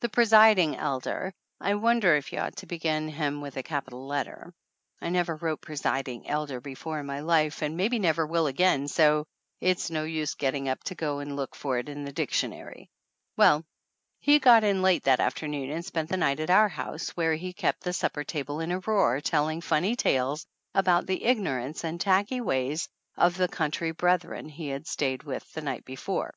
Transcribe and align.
The 0.00 0.10
presiding 0.10 0.76
elder 0.76 1.32
(I 1.58 1.74
"wonder 1.76 2.14
if 2.14 2.30
you 2.30 2.38
ought 2.38 2.56
to 2.56 2.66
begin 2.66 3.08
him 3.08 3.40
with 3.40 3.56
a 3.56 3.62
capital 3.62 4.06
letter? 4.06 4.52
I 5.00 5.08
never 5.08 5.36
wrote 5.36 5.62
"presiding 5.62 6.28
elder" 6.28 6.60
before 6.60 7.00
in 7.00 7.06
my 7.06 7.20
life 7.20 7.62
and 7.62 7.74
maybe 7.74 7.98
never 7.98 8.26
will 8.26 8.46
again, 8.46 8.86
so 8.86 9.24
it's 9.62 9.88
no 9.88 10.04
use 10.04 10.34
get 10.34 10.50
ting 10.50 10.68
up 10.68 10.84
to 10.84 10.94
go 10.94 11.20
and 11.20 11.36
look 11.36 11.56
for 11.56 11.78
it 11.78 11.88
in 11.88 12.04
the 12.04 12.12
dictionary) 12.12 12.90
well, 13.38 13.64
he 14.20 14.38
got 14.38 14.62
in 14.62 14.82
late 14.82 15.04
that 15.04 15.20
afternoon 15.20 15.70
and 15.70 15.86
spent 15.86 16.10
the 16.10 16.18
night 16.18 16.38
at 16.40 16.50
our 16.50 16.68
house 16.68 17.08
where 17.16 17.34
he 17.34 17.54
kept 17.54 17.80
the 17.80 17.94
supper 17.94 18.24
table 18.24 18.60
in 18.60 18.72
a 18.72 18.80
roar 18.80 19.22
telling 19.22 19.62
funny 19.62 19.96
tales 19.96 20.44
about 20.74 21.06
the 21.06 21.24
ignorance 21.24 21.82
and 21.82 21.98
tacky 21.98 22.42
ways 22.42 22.90
of 23.16 23.38
the 23.38 23.48
country 23.48 23.90
breth 23.90 24.26
ren 24.26 24.50
he 24.50 24.68
had 24.68 24.86
stayed 24.86 25.22
with 25.22 25.50
the 25.54 25.62
night 25.62 25.86
before. 25.86 26.34